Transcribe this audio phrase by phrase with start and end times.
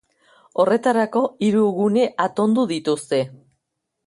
[0.63, 3.23] Horretarako, hiru gune atondu dituzte.